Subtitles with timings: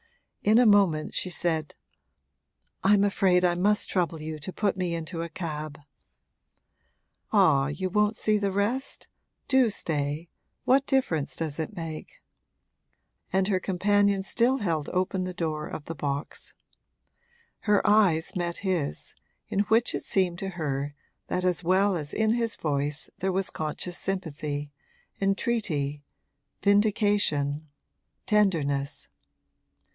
[0.43, 1.75] In a moment she said:
[2.83, 5.77] 'I'm afraid I must trouble you to put me into a cab.'
[7.31, 9.07] 'Ah, you won't see the rest?
[9.47, 10.27] Do stay
[10.65, 12.23] what difference does it make?'
[13.31, 16.55] And her companion still held open the door of the box.
[17.59, 19.13] Her eyes met his,
[19.49, 20.95] in which it seemed to her
[21.27, 24.71] that as well as in his voice there was conscious sympathy,
[25.21, 26.03] entreaty,
[26.63, 27.67] vindication,
[28.25, 29.07] tenderness.